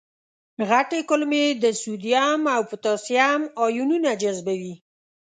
غټې 0.69 0.99
کولمې 1.09 1.45
د 1.63 1.65
سودیم 1.81 2.41
او 2.55 2.61
پتاشیم 2.71 3.41
آیونونه 3.65 4.09
جذبوي. 4.21 4.75